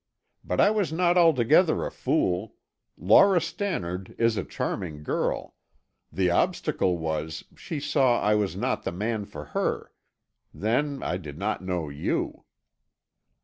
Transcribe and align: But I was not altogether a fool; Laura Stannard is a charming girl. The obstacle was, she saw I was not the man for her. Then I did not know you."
But 0.43 0.59
I 0.59 0.71
was 0.71 0.91
not 0.91 1.15
altogether 1.15 1.85
a 1.85 1.91
fool; 1.91 2.55
Laura 2.97 3.39
Stannard 3.39 4.15
is 4.17 4.35
a 4.35 4.43
charming 4.43 5.03
girl. 5.03 5.53
The 6.11 6.31
obstacle 6.31 6.97
was, 6.97 7.43
she 7.55 7.79
saw 7.79 8.19
I 8.19 8.33
was 8.33 8.55
not 8.55 8.81
the 8.81 8.91
man 8.91 9.25
for 9.25 9.45
her. 9.53 9.91
Then 10.51 11.03
I 11.03 11.17
did 11.17 11.37
not 11.37 11.63
know 11.63 11.89
you." 11.89 12.45